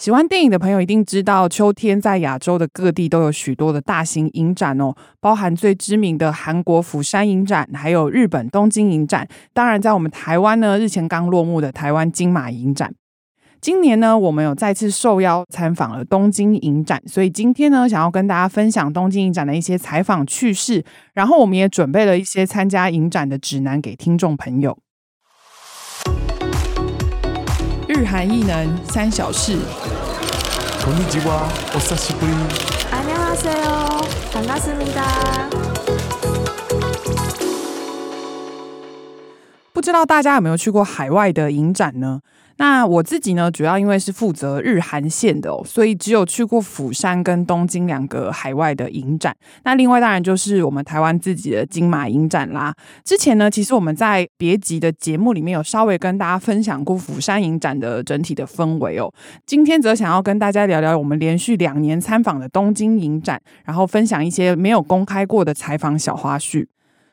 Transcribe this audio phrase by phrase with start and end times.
[0.00, 9.28] 喜欢电影的朋友一定知道，秋天在亚洲的各地都有许多的大型影展哦，包含最知名的韩国釜山影展，还有日本东京影展。
[9.52, 12.94] 当然，在我们台湾呢，日前刚落幕的台湾金马影展。
[13.60, 20.82] 今年呢，我们有再次受邀参访了东京影展，所以今天呢，想要跟大家分享东京影展的一些采访趣事，
[21.12, 24.78] 然后我们也准备了一些参加影展的指南给听众朋友。
[27.99, 29.57] 日韩艺能三小事。
[30.83, 32.33] こんにちは、お久しぶり。
[32.91, 35.03] 안녕하세요，반갑습니다。
[39.73, 42.21] 不知道大家有没有去过海外的影展呢？
[42.60, 49.34] 那我自己呢，主要因为是负责日韩线的哦，所以只有去过釜山跟东京两个海外的影展。
[49.64, 52.74] 那另外当然就是我们台湾自己的金马影展啦。
[53.02, 59.10] 之前呢，其实我们在别集的节目里面有稍微跟大家分享过釜山影展的整体的氛围哦。
[59.46, 66.66] 今天则想要跟大家聊聊我们连续两年参访的东京影展，然后分享一些没有公开过的采访小花絮。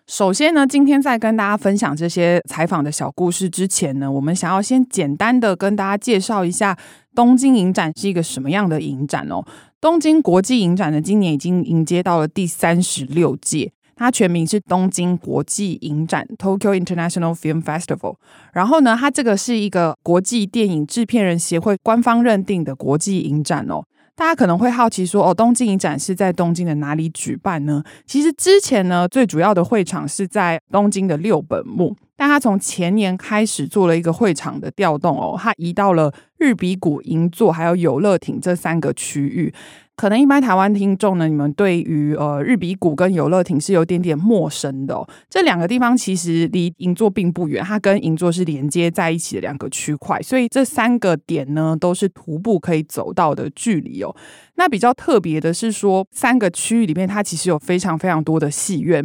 [0.08, 6.78] 首先呢，今天在跟大家分享这些采访的小故事之前呢，我们想要先简单的跟大家介绍一下
[7.14, 9.44] 东京影展是一个什么样的影展哦。
[9.82, 18.16] 东京国际影展呢，今年已经迎接到了第三十六届，它全名是东京国际影展 （Tokyo International Film Festival）。
[18.54, 23.84] 然后呢，它这个是一个国际电影制片人协会官方认定的国际影展哦。
[24.18, 27.84] 大家可能会好奇说，哦，东京影展是在东京的哪里举办呢？
[28.08, 39.54] 其实之前呢，最主要的会场是在东京的六本木，但他从前年开始做了一个会场的调动哦，他移到了日比谷、银座还有游乐町这三个区域。
[39.98, 45.10] 可能一般台湾听众呢，你们对于呃日比谷跟游乐艇是有点点陌生的哦。
[45.28, 54.16] 这两个地方其实离银座并不远，它跟银座是连接在一起的两个区块，所以这三个点呢都是徒步可以走到的距离哦。
[54.56, 59.04] 那比较特别的是说，三个区域里面它其实有非常非常多的戏院。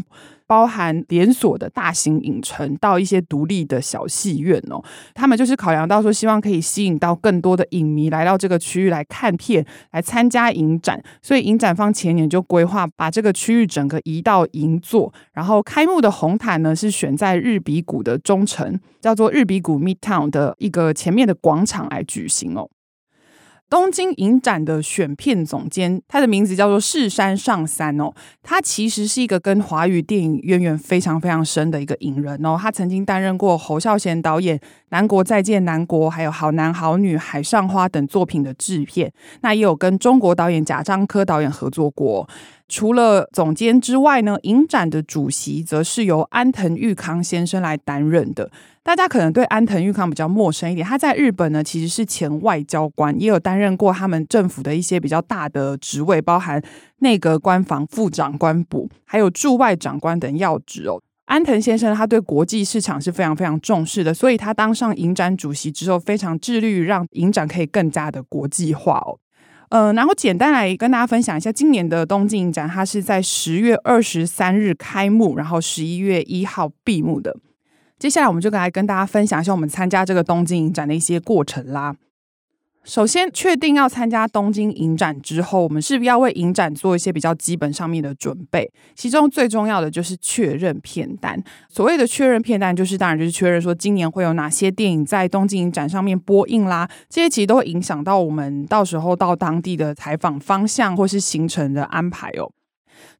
[0.53, 11.03] 包含连锁的大型影城到一些独立的小戏院哦，他们就是考量到说，希望可以吸引到更多的影迷来到这个区域来看片，来参加影展。
[11.23, 22.69] 所以影展方前年就规划把这个区域整个移到银座，然后开幕的红毯呢是选在日比谷的中城，叫做日比谷 Midtown 的一个前面的广场来举行哦。
[23.73, 28.13] 东京影展的选片总监，他的名字叫做柿山上三哦。
[28.43, 32.55] 他其实是一个跟华语电影渊源非常非常深的一个影人哦。
[32.61, 34.59] 他曾经担任过侯孝贤导演
[34.91, 39.11] 《南国再见南国》，还有《好男好女》《海上花》等作品的制片。
[39.41, 42.29] 那也有跟中国导演贾樟柯导演合作过。
[42.69, 48.51] 除了总监之外呢，影展的主席则是由安藤裕康先生来担任的。
[48.85, 56.61] 大家可能对安藤裕康比较陌生一点，他在日本呢其实是前外交官，也有担任过他们政府的一些比较大的职位，包含
[56.99, 61.01] 内阁官房副长官补，还有驻外长官等要职哦。
[61.27, 69.17] 安藤先生他对国际市场是非常非常重视的，所以他当上影展主席之后，非常致力于让影展可以更加的国际化哦。
[69.71, 77.37] 嗯、然后简单来跟大家分享一下今年的东京影展，它是在十月二十三日开幕，然后十一月一号闭幕的。
[78.03, 81.95] 接下来我们就来跟大家分享一下我们参加这个东京影展的一些过程啦。
[82.83, 88.69] 首先，确定要参加东京影展之后，我们势必要为影展做一些比较基本上面的准备。
[88.97, 91.41] 其中最重要的就是确认片单。
[91.69, 96.91] 所谓的确认片单，就是当然就是确认说今年会有哪些电影在东京影展上面播映啦。
[97.09, 102.51] 这些其实都会影响到我们到时候到当地的采访方向或是行程的安排哦。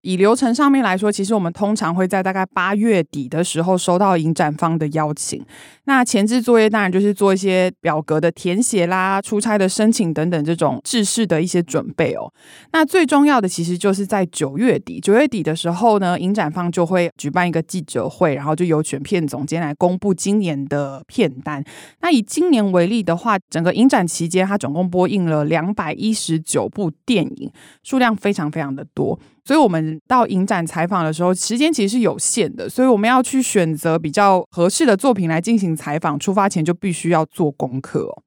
[0.03, 5.45] 以流程上面来说，其实我们通常会在大概八月底的时候收到影展方的邀请。
[5.85, 12.33] 那前置作业当然就是做一些表格的填写啦、出差的申请等等这种制式的一些准备哦。
[12.73, 21.63] 那最重要的其实就是在九月底，九月底的时候呢，影展方就会举办一个记者会，然后就由选片总监来公布今年的片单。
[22.01, 27.51] 那以今年为例的话，整个影展期间，它总共播映了两百一十九部电影，
[27.83, 29.19] 数量非常非常的多。
[29.45, 36.19] 所以，我们到影展采访的时候，时间其实是有限的，所以我们要去选择比较合适的作品来进行采访。
[36.19, 38.23] 出发前就必须要做功课。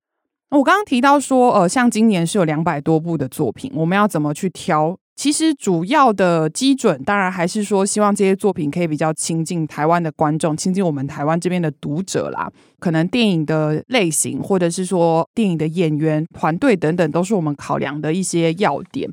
[0.51, 12.49] 我刚刚提到说，呃，像今年是有两百多部的作品，我们要怎么去挑其实主要的基准，当然还是说希望这些作品可以比较亲近台湾的观众，亲近我们台湾这边的读者啦。
[12.79, 19.09] 可能电影的类型，或者是说电影的演员团队等等，都是我们考量的一些要点。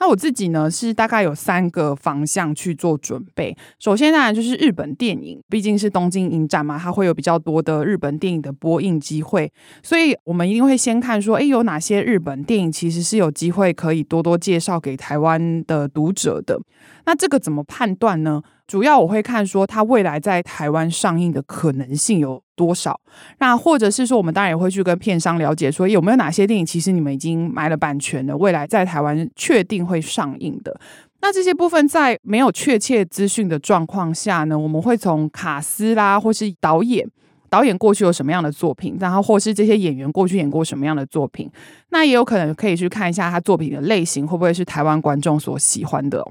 [0.00, 3.54] 那我自己呢，是大概有三个方向去做准备。
[3.78, 9.52] 首先当然就是日本电影，毕竟是东京影展嘛，它会有比较多的日本电影的播映机会，
[9.82, 16.58] 所以我们一定会先看说，诶，有哪些日本电影其实是有机会可以多多介绍给台湾的读者的。
[17.04, 18.42] 那这个怎么判断呢？
[18.66, 23.00] 主要我会看说它未来在台湾上映的可能性有多少。
[23.38, 30.78] 那或者是说，我们当然也会去跟片商了解，说有没有哪些电影其实你们已经买了版权的，未来在台湾确定会上映的。
[31.22, 37.08] 那这些部分在没有确切资讯的状况下呢，我们会从卡司啦，或是导演，
[37.48, 41.50] 导演过去有什么样的作品，然后或是这些演员过去演过什么样的作品。
[41.88, 46.22] 那也有可能可以去看一下他作品的类型，会不会是台湾观众所喜欢的。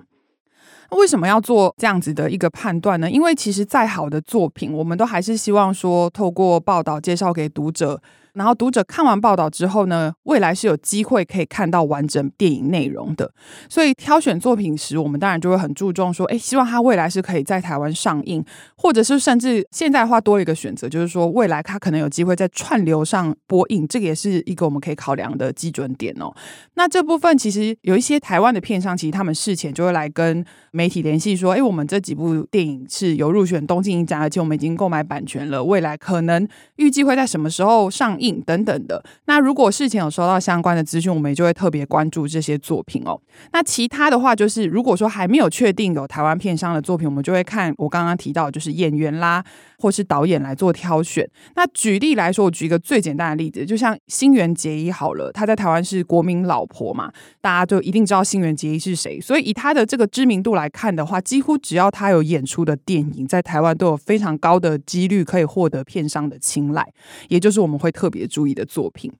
[0.92, 3.10] 为什么要做这样子的一个判断呢？
[3.10, 8.02] 因为其实再好的作品，我们都还是希望说，透过报道介绍给读者。
[8.34, 13.31] 然后读者看完报道之后呢，未来是有机会可以看到完整电影内容的。
[13.70, 18.44] 所以挑选作品时，我们当然就会很注重说，哎，希望它未来是可以在台湾上映，
[18.76, 26.34] 或者是甚至现在话多一个选择，就是说未来它可能有机会在串流上播映，这个也是一个我们可以考量的基准点哦。
[26.76, 38.39] 那这部分其实有一些台湾的片商，其实他们事前就会来跟媒体联系说，哎，我们这几部电影是有入选东京影展，而且我们已经购买版权了，未来可能预计会在什么时候上影。
[38.50, 43.19] 等等的，那如果事前有收到相关的资讯，我们也就会特别关注这些作品哦。
[43.51, 49.44] 那其他的话，就是如果说还没有确定有台湾片商的作品，我们就会看我刚刚提到，就是演员啦，
[49.80, 51.28] 或是导演来做挑选。
[51.56, 57.12] 那举例来说，我举一个最简单的例子，就像新垣结衣好了，她在台湾是国民老婆嘛，
[57.42, 59.20] 大家就一定知道新垣结衣是谁。
[59.22, 66.86] 所以以她的这个知名度来看的话，几乎只要她有演出的电影，在台湾都有非常高的几率可以获得片商的青睐，
[67.30, 69.12] 也就是我们会特别注意的作品。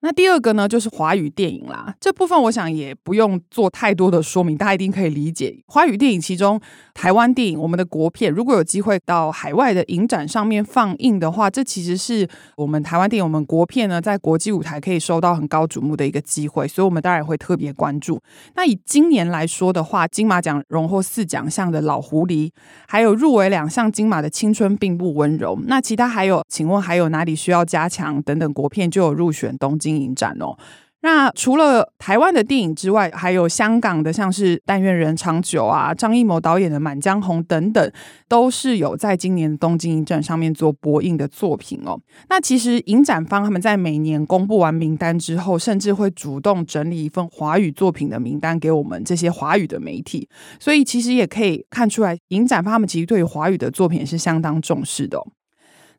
[0.00, 1.94] 那第二个呢，就是华语电影啦。
[1.98, 5.58] 这部分我想也不用做太多的说明，大家一定可以理解。
[5.66, 6.60] 华语电影其中，
[6.94, 18.20] 台湾电影，我们的国片，如果有机会到海外的影展上面放映的话，这其实是我们台湾电影，我们国片呢，在国际舞台可以收到很高瞩目的一个机会，所以我们当然会特别关注。
[18.54, 22.48] 那以今年来说的话，金马奖荣获四奖项的《老狐狸》，
[22.86, 28.22] 还有入围两项金马的《青春并不温柔》，那其他还有，请问还有哪里需要加强？
[28.22, 30.58] 等等，国片就有入选东京经营展哦。
[31.02, 37.92] 那除了台湾的电影之外，还有香港的，像是《但愿人长久》啊，张艺谋导演的《满江红》等等，
[38.26, 42.00] 都是有在今年东京影展上面做播映的作品哦。
[42.28, 50.28] 那其实影展方他们在每年公布完名单之后，甚至会主动整理一份华语作品的名单给我们这些华语的媒体，
[50.58, 55.22] 所以其实也可以看出来，影展方他们其实对于华语的作品也是相当重视的。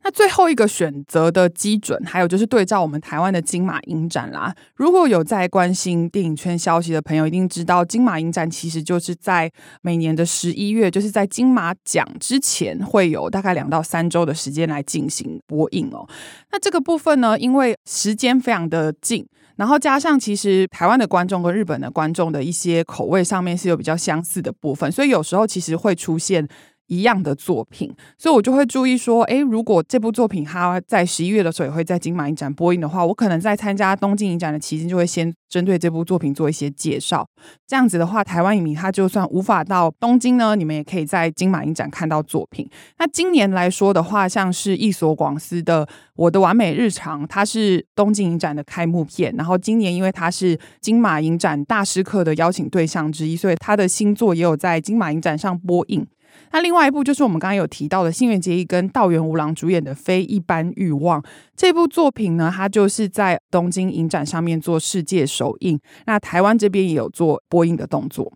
[0.03, 4.55] 那最后一个选择的基准，还有就是对照我们台湾的金马影展啦。
[4.75, 9.51] 如果有在关心电影圈消息的朋友，一定知道金马影展其实就是在
[9.81, 16.07] 每年的十一月，就是在金马奖之前，会有大概两到三周的时间来进行播映哦。
[16.51, 19.27] 那这个部分呢，因为时间非常的近，
[19.57, 26.47] 然后加上其实台湾的观众跟日本的观众的一些口味上面是有比较相似的部分，所以有时候其实会出现。
[26.87, 37.27] 一样的作品，所以我就会注意说，诶，如果这部作品它在十一月的时候也会在金马影展播映的话，我可能在参加东京影展的期间就会先针对这部作品做一些介绍。
[37.67, 42.69] 这样子的话，台湾影迷他就算无法到东京呢，你们也可以在金马影展看到作品。
[42.97, 56.07] 那今年来说的话，像是一所广司的《我的完美日常》，它是东京影展的开幕片，然后今年因为它是金马影展大师课的邀请对象之一，所以他的新作也有在金马影展上播映。
[56.51, 61.21] 那另外一部就是我们刚刚有提到的新垣结衣跟道元无郎主演的《非一般欲望》
[61.55, 68.31] 这部作品呢，它就是在东京影展上面做世界首映，那台湾这边也有做播映的动作。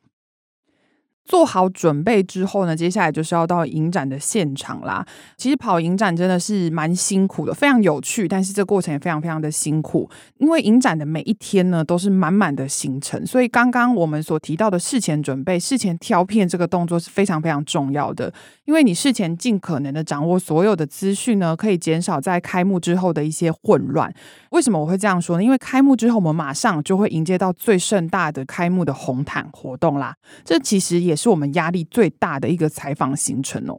[1.24, 5.06] 做好准备之后呢，接下来就是要到影展的现场啦。
[5.38, 10.10] 其实跑影展真的是蛮辛苦的，非常有趣，但是这过程也非常非常的辛苦。
[10.38, 18.34] 因为影展的每一天呢，都是满满的行程，所以刚刚我们所提到的事前准备、事前挑片这个动作是非常非常重要的。
[18.66, 24.14] 因为你事前尽可能的掌握所有的资讯呢，可以减少在开幕之后的一些混乱。
[24.52, 25.44] 为什么我会这样说呢？
[25.44, 30.14] 因为开幕之后，我们马上就会迎接到最盛大的开幕的红毯活动啦。
[30.44, 33.78] 这其实也也是我们压力最大的一个采访行程哦。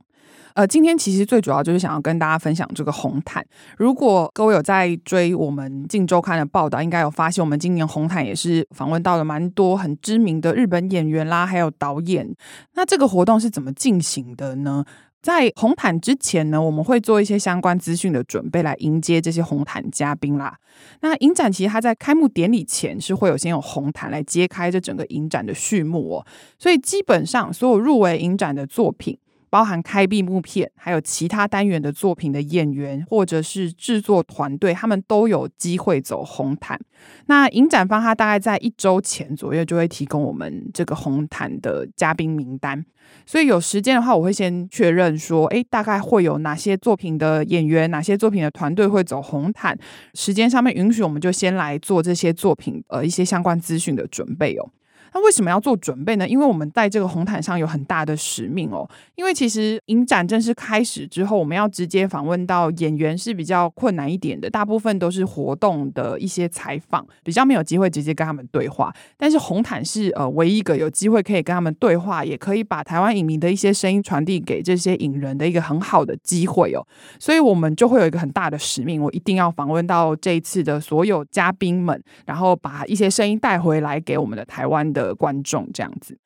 [0.54, 3.42] 呃，今天其实最主要就是想要跟大家分享这个红毯。
[3.78, 12.28] 如果各位有在追我们《镜周刊》的报道，应该有发现我们今年红毯也是访问到了蛮多很知名的日本演员啦，还有导演。
[12.74, 14.84] 那这个活动是怎么进行的呢？
[15.22, 20.58] 在红毯之前呢，我们会做一些相关资讯的准备，来迎接这些红毯嘉宾啦。
[21.00, 26.26] 那影展其实它在开幕典礼前是会有先用红毯来揭开这整个影展的序幕哦，
[26.58, 29.16] 所以基本上所有入围影展的作品，
[29.52, 36.80] 包含开闭幕片，还有其他单元的作品的演员或者是制作团队，他们都有机会走红毯。
[37.26, 42.82] 那影展方他大概在一周前左右就会提供我们这个红毯的嘉宾名单，
[43.26, 49.78] 所以有时间的话，我会先确认说，诶，大概会有哪些作品的演员，哪些作品的团队会走红毯。
[50.14, 54.70] 时间上面允许，我们就先来做这些作品呃一些相关资讯的准备哦。
[55.14, 56.26] 那为什么要做准备呢？
[56.26, 58.88] 因为我们在这个红毯上有很大的使命哦。
[59.14, 68.90] 因为其实影展正式开始之后，我们要直接访问到演员是比较困难一点的，大部分都是活动的一些采访，比较没有机会直接跟他们对话。
[69.18, 76.86] 但是红毯是呃唯一一个有机会可以跟他们对话，也可以把台湾影迷的一些声音传递给这些影人的一个很好的机会哦。
[77.18, 85.01] 所以我们就会有一个很大的使命，我一定要访问到这一次的所有嘉宾们，然后把一些声音带回来给我们的台湾的。
[85.02, 86.18] 的观众这样子。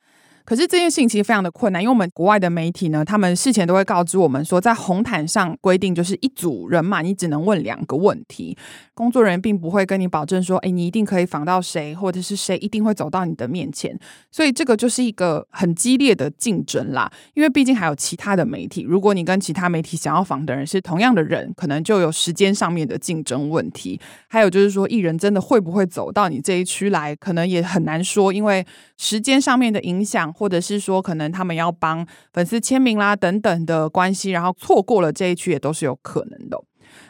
[0.46, 8.56] 可是这件事情其实非常的困难，因为我们国外的媒体呢，他们事前都会告知我们说，在红毯上规定就是一组人嘛，你只能问两个问题，
[8.94, 13.98] 工作人员并不会跟你保证说，哎，你一定可以访到谁，或者是谁一定会走到你的面前，
[14.30, 17.10] 所以这个就是一个很激烈的竞争啦。
[17.34, 24.00] 因为毕竟还有其他的媒体，如果你跟其他媒体想要访的人是同样的人，可能就有时间上面的竞争问题。
[24.28, 28.64] 还有就是说，艺人真的会不会走到你这一区来，可能也很难说，因为
[28.96, 30.32] 时间上面的影响。
[30.36, 36.62] 或者是说，可能他们要帮粉丝签名啦，等等的关系，然后错过了这一区也都是有可能的。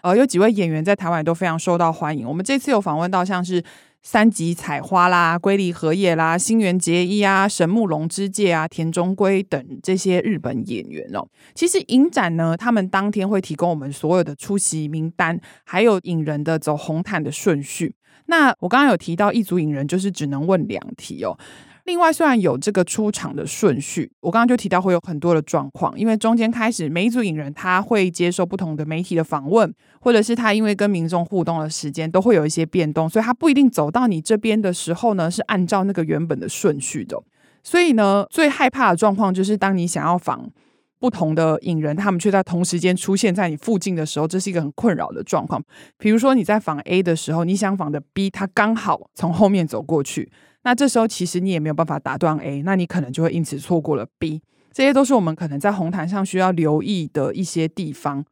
[0.02, 2.26] 呃，有几位演员在台湾都非常受到欢迎。
[2.26, 3.62] 我们这次有访问到像是
[4.02, 11.26] 三吉彩花啦、龟梨和也啦、新垣结衣啊、神木隆之介啊、田中圭等这些日本演员哦。
[11.54, 17.94] 其实影展呢，他们当天会提供我们所有的出席名单，还有影人的走红毯的顺序。
[18.26, 21.38] 那我刚刚有提到一组影人就是只能问两题哦。
[21.86, 37.16] 另外，虽然有这个出场的顺序，我刚刚就提到会有很多的状况，因为中间开始每一组影人他会接受不同的媒体的访问，或者是他因为跟民众互动的时间都会有一些变动，所以他不一定走到你这边的时候呢是按照那个原本的顺序的。
[37.62, 40.50] 所以呢，最害怕的状况就是当你想要访
[40.98, 45.62] 不同的影人，他们却在同时间出现在你附近的时候，这是一个很困扰的状况。
[45.98, 50.32] 比如说你在访 A 的时候，你想访的 B，他刚好从后面走过去。
[50.66, 54.42] 那这时候其实你也没有办法打断 A，那你可能就会因此错过了 B，
[54.72, 58.24] 这些都是我们可能在红毯上需要留意的一些地方。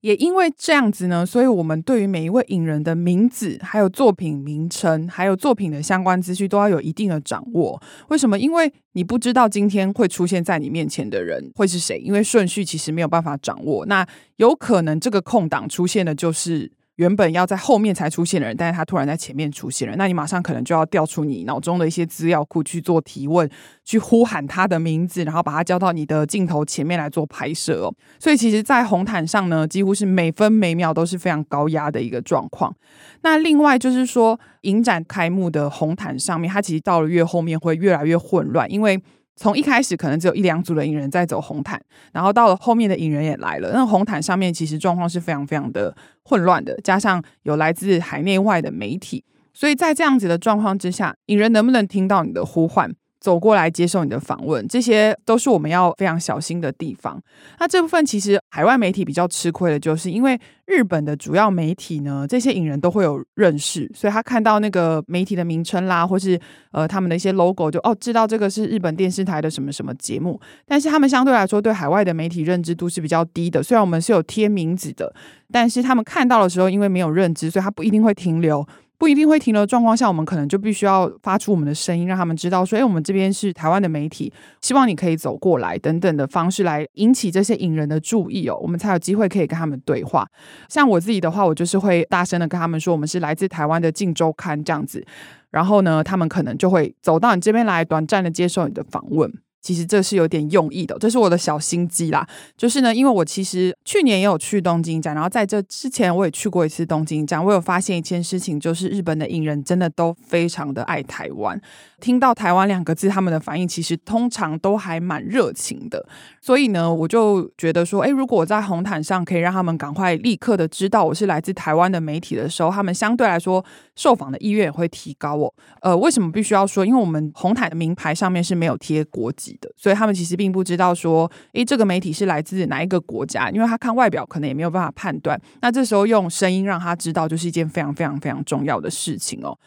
[0.00, 7.78] 也因为这样子呢，所以我们对于每一位影人的名字、还有作品名称、还有作品的相关资讯都要有一定的掌握。
[8.08, 8.38] 为什么？
[8.38, 13.84] 因为你不知道今天会出现在你面前的人会是谁，因为顺序其实没有办法掌握。
[13.84, 16.72] 那有可能这个空档出现的就是。
[16.96, 23.50] 原本要在后面才出现的人，但是他突然在前面出现了，那你马上可能就要调出你脑中的一些资料库去做提问，
[23.84, 27.94] 去呼喊他的名字，然后把他叫到你的镜头前面来做拍摄哦。
[28.18, 32.74] 所以其实，在红毯上呢，几乎是每分每秒都是非常高压的一个状况。
[33.22, 39.02] 那另外就是说，影展开幕的红毯上面，它其实到了越后面会越来越混乱，因为。
[39.36, 41.80] 从一开始可能只有一两组的影人在走红毯，
[42.12, 52.94] 然后到了后面的影人也来了，那红毯上面其实状况是非常非常的混乱的，加上有来自海内外的媒体，所以在这样子的状况之下，影人能不能听到你的呼唤？
[53.24, 57.18] 走过来接受你的访问，这些都是我们要非常小心的地方。
[57.58, 66.38] 那这部分其实海外媒体比较吃亏的，就是因为日本的主要媒体呢，这些影人都会有认识，所以他看到那个媒体的名称啦，或是
[66.72, 70.38] 呃他们的一些 logo，就哦知道这个是日本电视台的什么什么节目。
[70.66, 75.10] 但是他们相对来说对海外的媒体认知度是比较低的，虽然我们是有贴名字的，
[75.50, 78.66] 但是他们看到的时候，因为没有认知，所以他不一定会停留。
[78.96, 84.32] 不一定会停留的状况下，我们可能就必须要发出我们的声音，让他们知道说：“诶，我们这边是台湾的媒体，
[84.62, 90.26] 希望你可以走过来，等等的方式来引起这些影人的注意哦，我们才有机会可以跟他们对话。
[90.68, 95.04] 像我自己的话，我就是会大声的跟他们说，我们是来自台湾的《镜周刊》这样子，
[95.50, 99.30] 然后呢，他们可能就会走到你这边来，短暂的接受你的访问。”
[99.64, 102.28] 其实这是有点用意的，这是我的小心机啦。
[102.54, 111.58] 就是呢，因为我其实去年也有去东京站，然后在这之前我也去过一次东京站，我有发现一件事情，就是日本的影人真的都非常的爱台湾。
[111.98, 116.06] 听到台湾两个字，他们的反应其实通常都还蛮热情的。
[116.42, 123.64] 所以呢，我就觉得说，诶，如果我在红毯上可以让他们赶快立刻的知道我是来自台湾的媒体的时候，他们相对来说
[123.96, 125.54] 受访的意愿也会提高哦。
[125.80, 126.84] 呃，为什么必须要说？
[126.84, 135.40] 因为我们红毯的名牌上面是没有贴国籍所以他们其实并不知道说，诶，这个媒体是来自哪一个国家，因为他看外表可能也没有办法判断。
[135.60, 139.58] 那这时候用声音让他知道，就是一件非常非常非常重要的事情哦。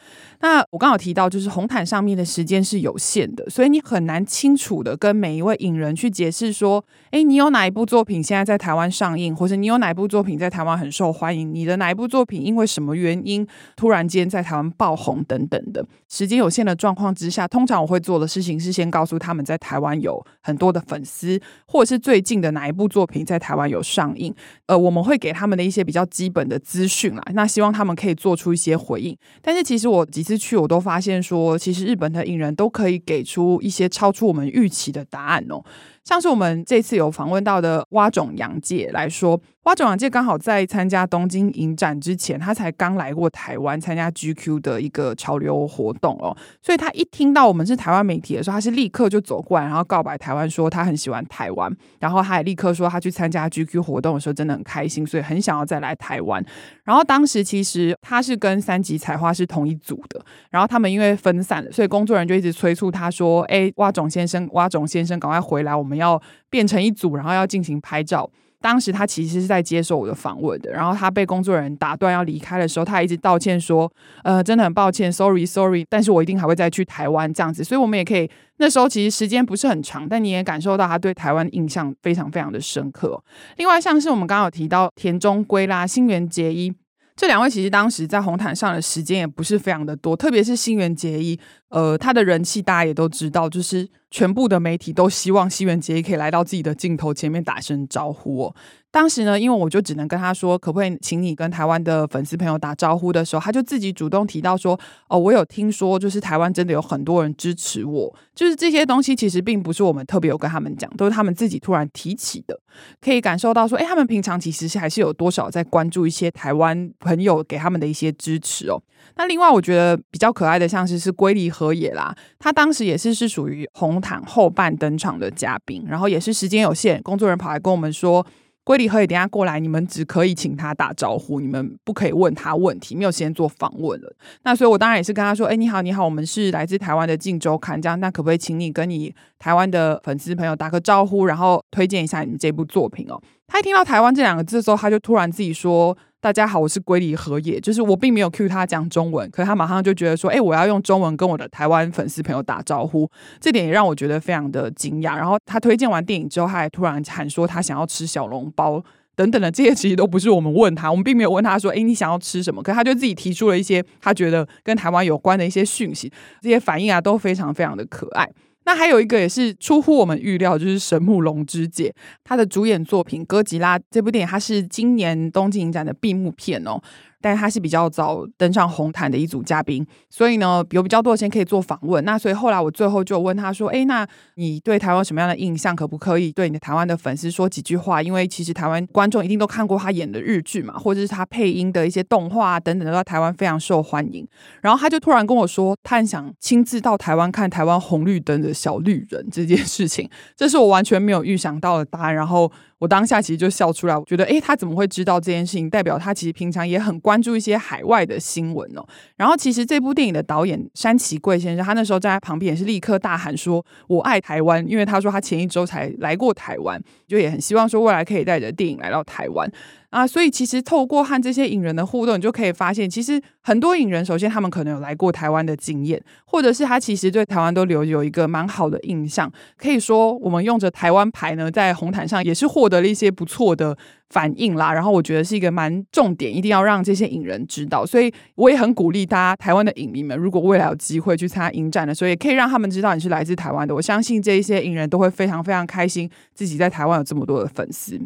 [0.42, 15.84] 那我刚好提到，就是红毯上面的时间是有限的，所以你很难清楚的跟每一位影人去解释说，诶，你有哪一部作品现在在台湾上映，或者你有哪一部作品在台湾很受欢迎，你的哪一部作品因为什么原因突然间在台湾爆红等等的。
[16.08, 24.34] 时间有限的状况之下，通常我会做的事情是先告诉他们在台台湾有很多的粉丝，或者是最近的哪一部作品在台湾有上映，
[24.66, 29.16] 呃，我们会给他们的一些比较基本的资讯啦，那希望他们可以做出一些回应。
[29.40, 35.64] 但是其实我几次去，我都发现说，其实日本的影人都可以给出一些超出我们预期的答案哦。
[36.08, 56.42] 像是我们这次有访问到的蛙种洋介来说，蛙种洋介刚好在参加东京影展之前，他才刚来过台湾参加 GQ 的一个潮流活动哦，所以他一听到我们是台湾媒体的时候，他是立刻就走过来，然后告白台湾，说他很喜欢台湾，然后他也立刻说他去参加 GQ 活动的时候真的很开心，所以很想要再来台湾。
[56.86, 68.30] 然后当时其实他是跟三级彩花是同一组的，然后他们因为分散，所以工作人员就一直催促他说：“哎，蛙种先生，蛙种先生，赶快回来，我们。”要变成一组，然后要进行拍照。
[68.60, 73.90] 当时他其实是在接受我的访问的，然后他被工作人员打断要离开的时候，他一直道歉说
[74.26, 78.28] ：“呃，真的很抱歉，sorry，sorry，但是我一定还会再去台湾这样子。”所以，我们也可以
[78.58, 83.24] 那时候其实时间不是很长，但你也感受到他对台湾印象非常非常的深刻。
[83.58, 86.74] 另外，像是我们刚刚有提到田中圭啦、新垣结衣
[87.18, 93.90] 这两位，其实当时在红毯上的时间也不是非常的多，特别是新垣结衣，呃，他的人气大家也都知道，就是。
[94.10, 98.56] 全部的媒体都希望新垣结衣可以来到自己的镜头前面打声招呼哦。
[98.98, 104.74] 当时呢，因为我就只能跟他说，可不可以请你跟台湾的粉丝朋友打招呼的时候，他就自己主动提到说
[105.08, 112.60] ：“哦，我有听说，就是台湾真的有很多人支持我。”就是这些东西其实并不是我们特别有跟他们讲，都是他们自己突然提起的。
[113.00, 118.82] 可以感受到说，哎，他们平常其实是还是有多少在关注一些台湾朋友给他们的一些支持哦。
[119.16, 128.26] 那另外，我觉得比较可爱的，像是是龟梨和也啦，他当时也是是属于红毯后半登场的嘉宾，然后也是时间有限，工作人员跑来跟我们说，
[128.68, 134.14] 龟梨和也等下过来，你们只可以请他打招呼，你们不可以问他问题，没有时间做访问了。
[134.44, 143.18] 那所以我当然也是跟他说，哎，你好，你好，我们是来自台湾的镜周刊，这样，那可不可以请你跟你台湾的粉丝朋友打个招呼，然后推荐一下你们这部作品哦？
[143.48, 145.98] 他一听到台湾这两个字的时候，他就突然自己说。
[146.20, 153.08] 大家好，我是龟梨和也，就是我并没有 cue 他讲中文，可是他马上就觉得说，哎、我要用中文跟我的台湾粉丝朋友打招呼，
[153.40, 155.16] 这点也让我觉得非常的惊讶。
[155.16, 158.84] 然后他推荐完电影之后，他还突然喊说他想要吃小笼包
[159.16, 162.64] 等等的，这些其实都不是我们问他，我们并没有问他说，哎、你想要吃什么？
[162.64, 168.28] 可是他就自己提出了一些他觉得跟台湾有关的一些讯息，这些反应啊都非常非常的可爱。
[168.68, 176.78] 那还有一个也是出乎我们预料，就是神木隆之介，他的主演作品《哥吉拉》这部电影，它是今年东京影展的闭幕片哦。
[177.22, 182.04] 但他是比较早登上红毯的一组嘉宾，所以呢有比较多的时间可以做访问。
[182.06, 185.76] 那所以后来我最后就问他说：“哎，那你对台湾什么样的印象？
[185.76, 188.02] 可不可以对你的台湾的粉丝说几句话？
[188.02, 194.28] 因为其实台湾观众一定都看过他演的日剧嘛，或者是他配音的一些动画等等，都在台湾非常受欢迎。
[194.62, 202.16] 然后他就突然跟我说，他很想亲自到台湾看台湾红绿灯的小绿人这件事情，这是我完全没有预想到的答案。
[202.16, 202.52] 然后。
[202.80, 205.70] 我当下其实就笑出来，我觉得，诶，他怎么会知道这件事情？
[205.70, 208.86] 代表他其实平常也很关注一些海外的新闻哦。
[209.16, 219.52] 然后，其实这部电影的导演山崎贵先生，他那时候站在旁边也是立刻大喊说：“我爱台湾！”因为他说他前一周才来过台湾，就也很希望说未来可以带着电影来到台湾。
[219.90, 229.32] 啊，所以其实透过和这些影人的互动，你就可以发现，其实很多影人，首先他们可能有来过台湾的经验，或者是他其实对台湾都留有一个蛮好的印象。
[229.56, 233.78] 可以说，我们用着台湾牌呢，在红毯上也是获得了一些不错的
[234.10, 234.74] 反应啦。
[234.74, 237.86] 然后我觉得是一个蛮重点，一定要让这些影人知道。
[237.86, 243.74] 所以我也很鼓励大家，台湾的影迷们，如果未来有机会去参加影展的时候，也可以让他们知道你是来自台湾的。
[243.74, 247.98] 我相信这一些影人都会非常非常开心，自己在台湾有这么多的粉丝。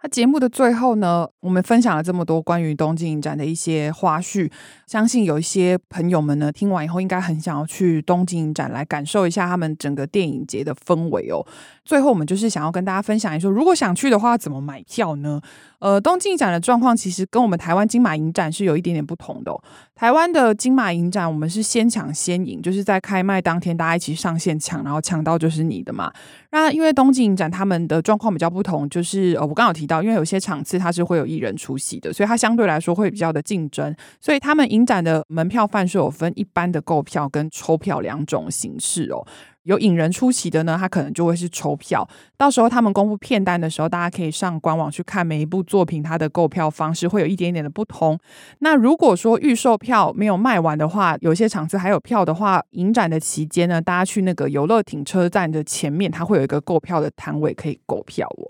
[0.00, 4.48] 那节目的最后呢，我们分享了这么多关于东京影展的一些花絮，
[4.86, 11.44] 相信有一些朋友们呢，听完以后应该很想要去东京影展来感受一下他们整个电影节的氛围哦。
[11.88, 15.40] 最后，我们就是想要跟大家分享一说，如果想去的话，怎么买票呢？
[15.78, 19.50] 呃，东京展的状况其实跟我们台湾金马影展是有一点点不同的。
[19.94, 26.12] 台湾的金马影展，我们是先抢先赢，就是在开卖当天大家一起上线抢，然后抢到就是你的嘛。
[26.50, 39.26] 那因为东京影展他们的状况比较不同，就是呃，我刚刚有提到，因为有些场次它是会有艺人出席的，所以它相对来说会比较的竞争，所以他们影展的门票贩售有分一般的购票跟抽票两种形式哦。
[39.68, 42.08] 有引人出席的呢，他可能就会是抽票。
[42.38, 48.18] 到时候他们公布片单的时候，大家可以上官网去看每一部作品，它的购票方式会有一点点的不同。
[48.60, 58.48] 那如果说预售票没有卖完的话，有些场次还有票的话，影展的期间呢，大家去那个游乐停车站的前面，它会有一个购票的摊位可以购票哦。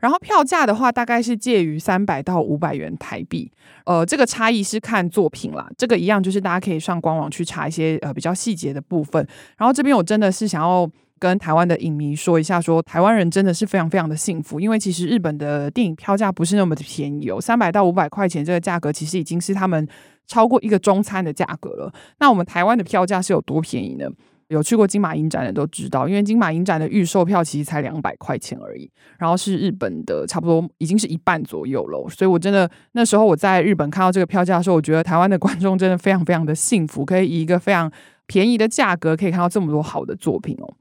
[0.00, 3.52] 然后票价的话，大概是介于三百到五百元台币，
[3.84, 5.68] 呃，这个差异是看作品啦。
[5.78, 9.24] 这个一样就是大家可以上官网去查一些呃比较细节的部分。
[9.56, 19.86] 然后这边我真的是想要跟台湾的影迷说一下说，台湾人真的是非常非常的幸福，因为其实日本的电影票价不是那么的便宜哦，三百到五百块钱这个价格其实已经是他们
[20.26, 21.92] 超过一个中餐的价格了。
[22.18, 24.08] 那我们台湾的票价是有多便宜呢？
[24.50, 37.90] 有去过金马影展的都知道，因为金马影展的预售票其实才两百块钱而已，然后是日本的差不多已经是一半左右了，所以我真的那时候我在日本看到这个票价的时候，我觉得台湾的观众真的非常非常的幸福，可以以一个非常
[38.26, 40.74] 便宜的价格可以看到这么多好的作品哦。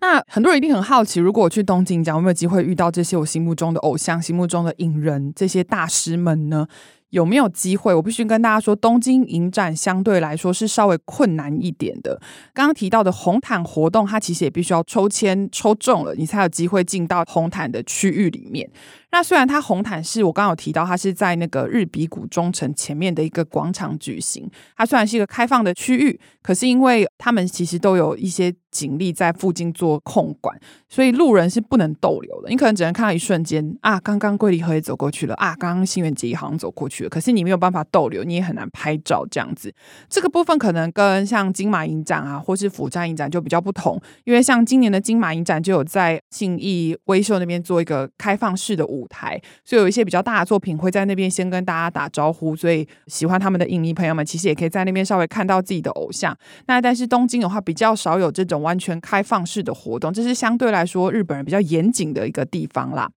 [0.00, 6.66] 那很多人一定很好奇，如果我去东京讲，有没有机会遇到这些我心目中的偶像、心目中的影人这些大师们呢？
[7.10, 7.94] 有没有机会？
[7.94, 12.20] 我必须跟大家说，东京影展相对来说是稍微困难一点的。
[12.54, 18.68] 刚刚提到的红毯活动，它其实也必须要抽签抽中了，你才有机会进到红毯的区域里面。
[19.12, 24.48] 那虽然它红毯是我刚刚有提到，它是在那个日比谷中城前面的一个广场举行。
[24.76, 30.56] 它虽然是一个开放的区域，可是因为他们其实都有一些警力在附近做控管，
[30.88, 32.50] 所以路人是不能逗留的。
[32.50, 39.72] 你可能只能看到一瞬间啊，刚刚桂离河也走过去了啊，刚刚新垣结衣好像走过去可是你没有办法逗留，你也很难拍照这样子。
[40.08, 56.36] 这个部分可能跟像金马影展啊，或是釜山影展就比较不同，因为像今年的金马影展就有在信义威秀那边做一个开放式的舞台，所以有一些比较大的作品会在那边先跟大家打招呼，所以喜欢他们的影迷朋友们其实也可以在那边稍微看到自己的偶像。
[56.66, 63.10] 那但是东京的话比较少有这种完全开放式的活动，这是相对来说日本人比较严谨的一个地方啦。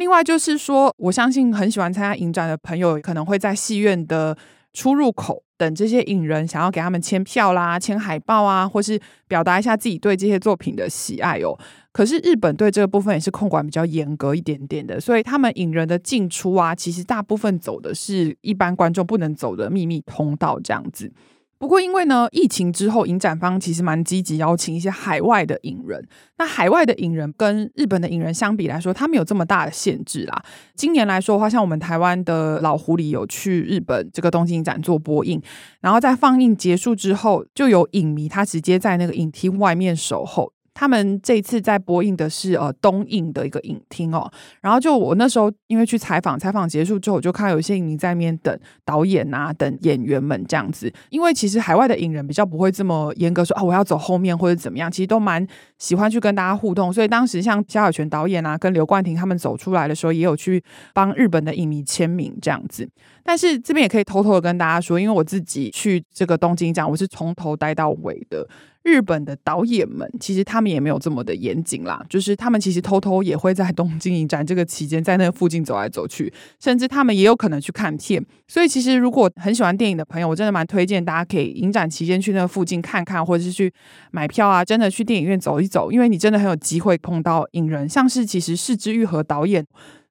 [0.00, 4.34] 另外就是说，我相信很喜欢参加影展的朋友可能会在戏院的
[4.72, 11.54] 出入口等这些影人，想要给他们签票啦、签海报啊，或是表达一下自己对这些作品的喜爱哦。
[11.92, 21.12] 可是日本对这个部分也是控管比较严格一点点的，所以他们影人的进出啊，其实大部分走的是一般观众不能走的秘密通道这样子。
[21.60, 26.02] 不过因为呢，疫情之后，影展方其实蛮积极邀请一些海外的影人。
[26.38, 30.42] 那海外的影人跟日本的影人相比来说，他们有这么大的限制啦。
[30.74, 35.38] 今年来说的话，像我们台湾的老狐狸有去日本这个东京影展做播映，
[35.82, 40.54] 然后在放映结束之后，就有影迷他直接在那个影厅外面守候。
[40.80, 50.90] 他们这次在播映的是呃东映的一个影厅哦，然后就我那时候因为去采访，采访结束之后，我就看到有些影迷在那边等导演啊，等演员们这样子。
[51.10, 56.90] 因为其实海外的影人比较不会这么严格说啊，我要走后面或者怎么样，其实都蛮喜欢去跟大家互动。
[56.90, 60.64] 所以当时像萧亚全导演啊，跟刘冠廷他们走出来的时候，也有去
[60.94, 62.88] 帮日本的影迷签名这样子。
[63.30, 68.44] 但是这边也可以偷偷的跟大家说，因为我自己去这个东京展，我是从头待到尾的。
[68.82, 78.20] 日本的导演们其实他们也没有这么的严谨啦，就是他们其实偷偷也会在东京影展这个期间在那附近走来走去，甚至他们也有可能去看片。
[78.48, 83.72] 所以其实如果很喜欢电影的朋友，我真的蛮推荐大家可以影展期间去那附近看看，或者是去
[84.10, 89.64] 买票啊，真的去电影院走一走，因为你真的很有机会碰到影人，像是其实是枝裕和导演。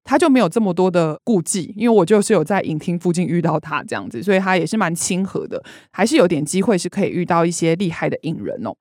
[0.04, 8.74] 他就没有这么多的顾忌，因为我就是有在影厅附近遇到他这样子，所以他也是蛮亲和的，还是有点机会是可以遇到一些厉害的影人哦。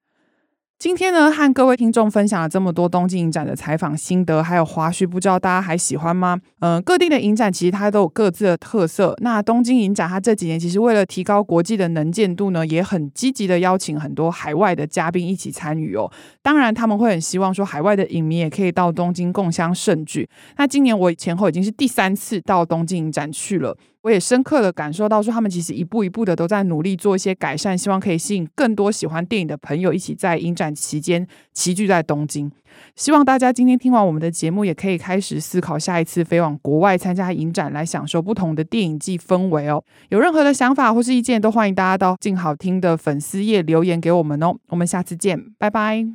[0.80, 6.40] 今天呢，和各位听众分享了这么多东京影展的采访心得，还有花絮，不知道大家还喜欢吗？
[6.62, 9.14] 嗯、各地的影展其实它都有各自的特色。
[9.20, 16.10] 那东京影展它这几年其实为了提高国际的能见度呢，也很积极的邀请很多海外的嘉宾一起参与哦。
[16.42, 20.30] 当然，他们会很希望说海外的影迷也可以到东京共襄盛举。
[20.56, 23.76] 那今年我前后已经是第三次到东京影展去了。
[24.02, 32.50] 我也深刻的感受到，说他们其实一步一步的都在努力做一些改善，希望可以吸引更多喜欢电影的朋友一起在影展期间齐聚在东京。
[32.96, 39.84] 希望大家今天听完我们的节目，也可以开始思考下一次飞往国外参加影展，来享受不同的电影季氛围哦。
[40.10, 44.56] 有任何的想法或是意见，都欢迎大家到静好听的粉丝页留言给我们哦。
[44.70, 46.06] 我们下次见，拜拜。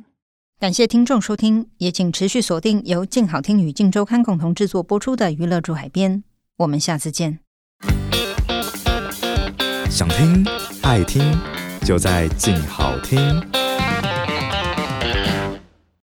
[0.59, 6.17] 感谢听众收听，也请持续锁定由静好听与静周刊共同制作播出的《娱乐住海边》，
[6.57, 7.44] 我们下次见。
[9.95, 10.45] 想听
[10.81, 11.23] 爱听，
[11.85, 13.64] 就在静好听。